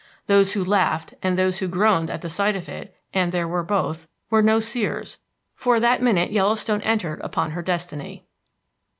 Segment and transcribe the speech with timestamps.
[0.25, 4.07] Those who laughed and those who groaned at sight of it, and there were both,
[4.31, 5.19] were no seers;
[5.53, 8.25] for that minute Yellowstone entered upon her destiny.